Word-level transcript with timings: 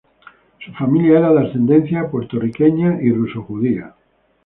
Su 0.65 0.73
familia 0.73 1.19
era 1.19 1.31
de 1.31 1.45
ascendencia 1.47 2.09
puertorriqueña 2.09 2.97
y 3.03 3.11
ruso-judía. 3.11 3.93